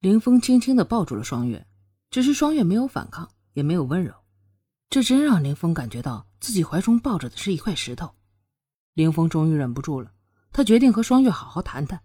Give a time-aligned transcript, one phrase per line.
[0.00, 1.66] 林峰轻轻的抱住了双月，
[2.10, 4.14] 只是双月没有反抗，也没有温柔，
[4.90, 8.14] 这真让林峰感觉到自己怀中抱着的是一块石头。
[8.92, 10.12] 林峰终于忍不住了，
[10.52, 12.02] 他决定和双月好好谈谈。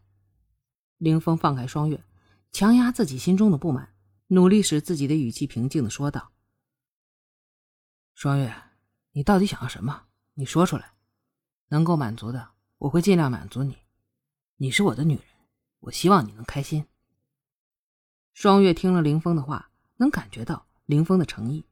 [0.97, 2.03] 林峰放开双月，
[2.51, 3.93] 强压自己心中的不满，
[4.27, 6.31] 努力使自己的语气平静的说道
[8.15, 8.53] ：“双月，
[9.11, 10.03] 你到底想要什么？
[10.35, 10.93] 你说出来，
[11.67, 13.77] 能够满足的，我会尽量满足你。
[14.57, 15.25] 你是我的女人，
[15.79, 16.85] 我希望你能开心。”
[18.33, 21.65] 双月听了林峰的话，能感觉到林峰的诚意。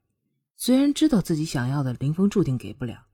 [0.56, 3.08] 虽然知道自己想要的林峰注定给不了，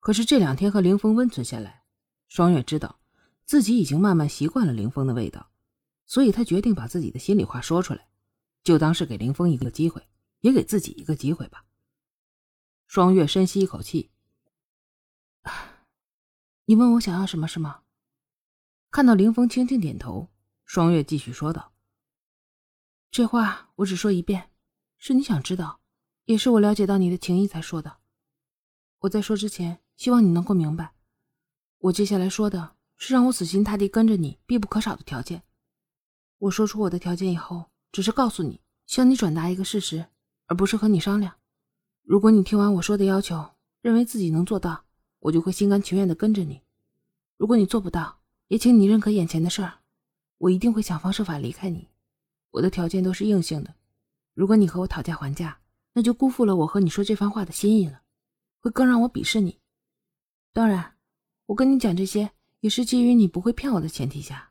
[0.00, 1.82] 可是这两天和林峰温存下来，
[2.28, 2.98] 双月知道
[3.44, 5.50] 自己已经慢慢习惯了林峰的味道，
[6.06, 8.08] 所以她决定把自己的心里话说出来，
[8.64, 10.08] 就当是给林峰一个机会，
[10.40, 11.66] 也给自己一个机会吧。
[12.86, 14.10] 双月深吸一口气，
[16.64, 17.82] 你问我想要什么，是吗？
[18.90, 20.30] 看到林峰轻轻点头，
[20.64, 21.74] 双月继续说道。
[23.10, 24.50] 这话我只说一遍，
[24.98, 25.80] 是你想知道，
[26.26, 27.96] 也是我了解到你的情谊才说的。
[29.00, 30.92] 我在说之前，希望你能够明白，
[31.78, 35.42] 我接下来说的是让我死心塌地跟着你必不可少的条件。
[36.38, 40.06] 我说出我的条件以后，只是告诉你，向你转达一个事实，
[40.46, 41.34] 而不是和你商量。
[42.02, 44.84] 如果你听完我说的要求，认为自己能做到，
[45.20, 46.62] 我就会心甘情愿地跟着你；
[47.36, 49.78] 如果你做不到，也请你认可眼前的事儿，
[50.38, 51.88] 我一定会想方设法离开你。
[52.50, 53.74] 我的条件都是硬性的，
[54.34, 55.60] 如果你和我讨价还价，
[55.92, 58.02] 那就辜负了我和你说这番话的心意了，
[58.60, 59.60] 会更让我鄙视你。
[60.52, 60.96] 当然，
[61.46, 64.50] 我跟你讲这些也是基于你不会骗我的前提下。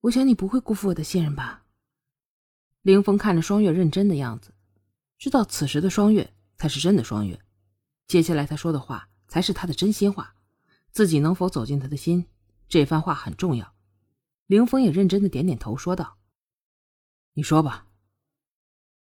[0.00, 1.64] 我想你不会辜负我的信任吧？
[2.82, 4.52] 凌风看着双月认真的样子，
[5.18, 7.40] 知道此时的双月才是真的双月，
[8.06, 10.34] 接下来他说的话才是他的真心话。
[10.90, 12.26] 自己能否走进他的心，
[12.68, 13.74] 这番话很重要。
[14.46, 16.17] 凌风也认真的点点头，说道。
[17.38, 17.86] 你说吧。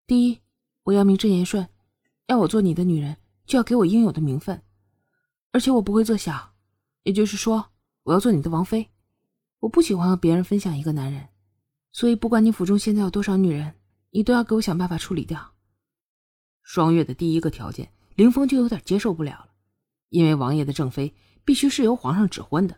[0.07, 0.39] 第一，
[0.83, 1.67] 我要名正言顺，
[2.27, 4.63] 要我做你的女人，就要给我应有的名分，
[5.53, 6.53] 而且我不会做小，
[7.05, 7.71] 也就是说，
[8.03, 8.91] 我要做你的王妃。
[9.61, 11.31] 我不喜欢和别人分享一个男人，
[11.93, 13.75] 所以不管你府中现在有多少女人，
[14.11, 15.55] 你都要给我想办法处理掉。
[16.61, 19.49] 双月的第一个条件，林峰就有点接受不了了，
[20.11, 22.77] 因为王爷的正妃必须是由皇上指婚的，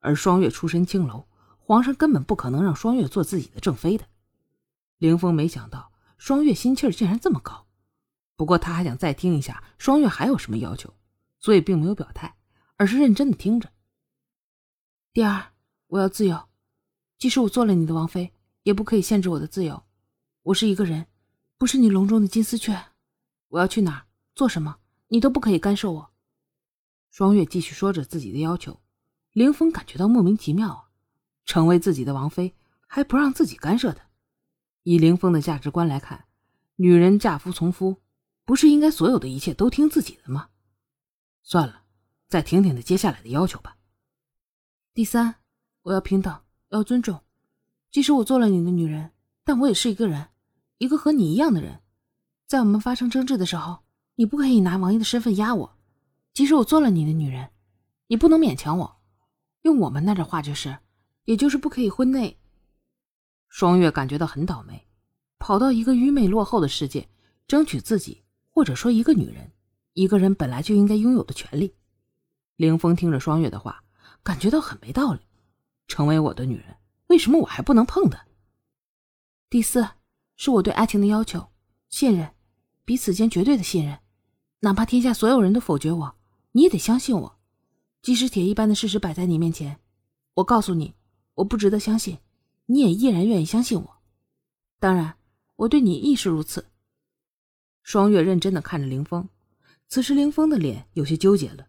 [0.00, 1.28] 而双月出身青楼，
[1.60, 4.04] 皇上根本不可能让双月做自己的正妃的。
[5.00, 7.66] 凌峰没想到双月心气儿竟然这么高，
[8.36, 10.94] 不过他还想再听一下双月还有什么要求，
[11.38, 12.36] 所以并没有表态，
[12.76, 13.72] 而是认真的听着。
[15.14, 15.52] 第二，
[15.86, 16.50] 我要自由，
[17.16, 19.82] 即使我做了你的王妃，也不可以限制我的自由。
[20.42, 21.06] 我是一个人，
[21.56, 22.78] 不是你笼中的金丝雀。
[23.48, 26.10] 我要去哪儿，做什么，你都不可以干涉我。
[27.10, 28.82] 双月继续说着自己的要求，
[29.32, 30.90] 凌峰感觉到莫名其妙啊，
[31.46, 32.54] 成为自己的王妃
[32.86, 34.09] 还不让自己干涉他。
[34.82, 36.24] 以凌风的价值观来看，
[36.76, 37.96] 女人嫁夫从夫，
[38.44, 40.48] 不是应该所有的一切都听自己的吗？
[41.42, 41.82] 算了，
[42.28, 43.76] 再听听他接下来的要求吧。
[44.94, 45.36] 第三，
[45.82, 46.40] 我要平等，
[46.70, 47.20] 要尊重。
[47.90, 49.12] 即使我做了你的女人，
[49.44, 50.28] 但我也是一个人，
[50.78, 51.80] 一个和你一样的人。
[52.46, 53.80] 在我们发生争执的时候，
[54.14, 55.76] 你不可以拿王爷的身份压我。
[56.32, 57.50] 即使我做了你的女人，
[58.06, 59.00] 你不能勉强我。
[59.62, 60.78] 用我们那的话就是，
[61.24, 62.39] 也就是不可以婚内。
[63.50, 64.86] 双月感觉到很倒霉，
[65.40, 67.08] 跑到一个愚昧落后的世界，
[67.48, 69.50] 争取自己或者说一个女人、
[69.92, 71.74] 一个人本来就应该拥有的权利。
[72.54, 73.82] 凌风听着双月的话，
[74.22, 75.20] 感觉到很没道理。
[75.88, 76.76] 成为我的女人，
[77.08, 78.24] 为什么我还不能碰她？
[79.50, 79.88] 第四，
[80.36, 81.48] 是我对爱情的要求：
[81.88, 82.32] 信任，
[82.84, 83.98] 彼此间绝对的信任。
[84.60, 86.14] 哪怕天下所有人都否决我，
[86.52, 87.38] 你也得相信我。
[88.00, 89.80] 即使铁一般的事实摆在你面前，
[90.34, 90.94] 我告诉你，
[91.34, 92.16] 我不值得相信。
[92.72, 93.96] 你也依然愿意相信我，
[94.78, 95.16] 当然，
[95.56, 96.66] 我对你亦是如此。
[97.82, 99.28] 双月认真的看着凌峰，
[99.88, 101.66] 此时凌峰的脸有些纠结了。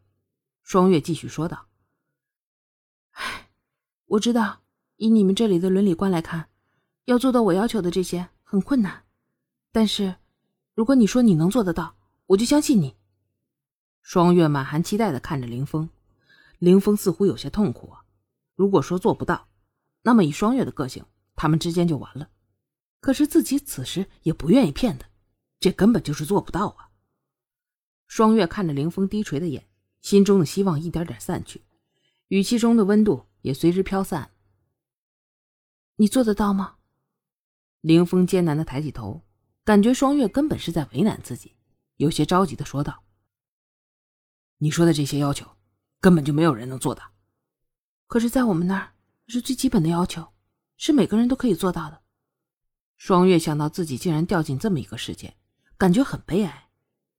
[0.62, 1.66] 双月继续说道
[3.17, 3.50] ：“唉，
[4.06, 4.62] 我知道，
[4.97, 6.50] 以你们这里的伦理观来看，
[7.06, 9.03] 要做到我要求的这些很困难。
[9.71, 10.18] 但是，
[10.75, 11.95] 如果你说你能做得到，
[12.27, 12.95] 我就相信你。”
[14.03, 15.89] 双月满含期待的看着凌峰，
[16.59, 17.92] 凌峰似乎有些痛苦。
[18.53, 19.48] 如果说做不到，
[20.03, 21.06] 那么以双月的个性，
[21.36, 22.30] 他们之间就完了。
[23.00, 25.07] 可是自己此时也不愿意骗他，
[25.59, 26.89] 这根本就是做不到啊。
[28.07, 29.68] 双月看着凌风低垂的眼，
[30.01, 31.63] 心中的希望一点点散去，
[32.27, 34.31] 语气中的温度也随之飘散。
[35.95, 36.77] 你做得到吗？
[37.81, 39.24] 凌风艰难的抬起头，
[39.63, 41.56] 感觉双月根本是在为难自己，
[41.98, 43.03] 有些着急的说道
[44.59, 45.57] ：“你说的这些要求，
[46.00, 47.13] 根本就没有人能做到。
[48.07, 48.90] 可是，在我们那儿。”
[49.31, 50.33] 是最基本的要求，
[50.75, 52.01] 是每个人都可以做到的。
[52.98, 55.36] 双月想到自己竟然掉进这么一个世界，
[55.78, 56.69] 感觉很悲哀，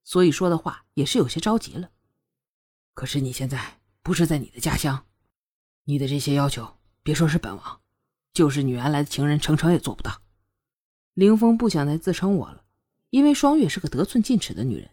[0.04, 1.90] 所以说的话也是有些着急了。
[2.94, 5.06] 可是你现在不是在你的家乡，
[5.84, 7.80] 你的这些要求，别说是本王，
[8.32, 10.22] 就是你原来的情人程程也做不到。
[11.14, 12.64] 凌风不想再自称我了，
[13.10, 14.90] 因为双月是个得寸进尺的女人。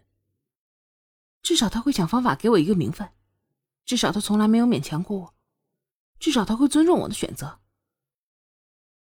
[1.42, 3.10] 至少他会想方法给我一个名分，
[3.86, 5.34] 至少他从来没有勉强过我，
[6.20, 7.60] 至少他会尊重我的选择。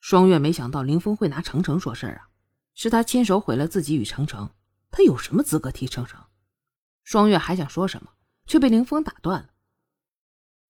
[0.01, 2.29] 双月没想到林峰会拿程程说事儿啊，
[2.75, 4.51] 是他亲手毁了自己与程程，
[4.91, 6.21] 他有什么资格提程程？
[7.05, 8.11] 双月还想说什么，
[8.47, 9.51] 却被林峰打断了。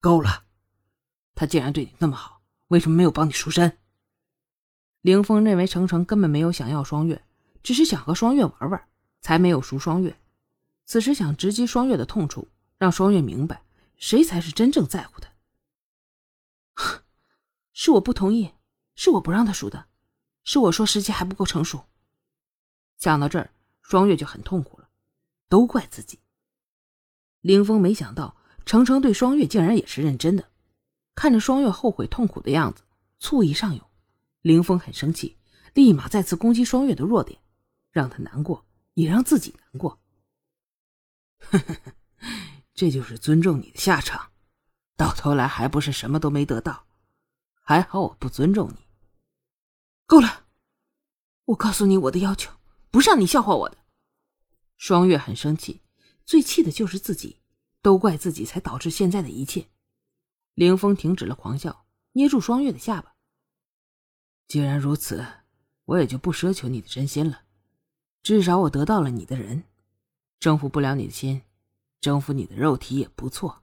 [0.01, 0.45] 够了，
[1.35, 3.79] 他既然对你那么好，为什么没有帮你赎身？
[5.01, 7.25] 林峰认为程程根本没有想要双月，
[7.63, 8.89] 只是想和双月玩玩，
[9.21, 10.19] 才没有赎双月。
[10.85, 13.63] 此时想直击双月的痛处，让双月明白
[13.97, 15.32] 谁才是真正在乎他。
[17.85, 18.53] 是我不同意。
[18.95, 19.87] 是我不让他输的，
[20.45, 21.83] 是我说时机还不够成熟。
[22.97, 23.51] 想到这儿，
[23.81, 24.89] 双月就很痛苦了，
[25.49, 26.21] 都怪自己。
[27.41, 30.49] 凌峰没想到程程对双月竟然也是认真的，
[31.17, 32.85] 看着双月后悔痛苦的样子，
[33.19, 33.85] 醋意上涌，
[34.43, 35.37] 凌峰很生气，
[35.75, 37.41] 立马再次攻击双月的弱点，
[37.91, 38.65] 让他难过，
[38.95, 39.99] 也让自己难过。
[41.51, 41.77] 呵呵，
[42.75, 44.31] 这就是尊重你的下场，
[44.97, 46.87] 到头来还不是什么都没得到。
[47.63, 48.87] 还好我不尊重你。
[50.07, 50.47] 够了！
[51.47, 52.53] 我告诉你我的要求，
[52.91, 53.79] 不是让你笑话我的。
[54.77, 55.81] 双月很生气，
[56.27, 57.41] 最气的就是自己，
[57.81, 59.69] 都怪自己才导致现在的一切。
[60.55, 63.15] 凌风停止了狂笑，捏住双月的下巴。
[64.49, 65.25] 既然如此，
[65.87, 67.45] 我也就不奢求你的真心了。
[68.23, 69.65] 至少我得到了你的人，
[70.39, 71.43] 征服不了你的心，
[72.01, 73.62] 征服你的肉体也不错。